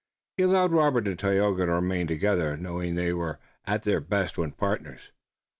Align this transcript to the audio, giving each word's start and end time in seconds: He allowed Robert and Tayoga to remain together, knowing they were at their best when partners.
He 0.35 0.41
allowed 0.41 0.71
Robert 0.71 1.07
and 1.07 1.15
Tayoga 1.19 1.67
to 1.67 1.73
remain 1.73 2.07
together, 2.07 2.57
knowing 2.57 2.95
they 2.95 3.13
were 3.13 3.37
at 3.65 3.83
their 3.83 3.99
best 3.99 4.35
when 4.35 4.51
partners. 4.51 5.11